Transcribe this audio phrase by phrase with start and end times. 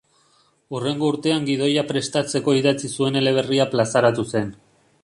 [0.77, 4.53] Hurrengo urtean gidoia prestatzeko idatzi zuen eleberria plazaratu zen.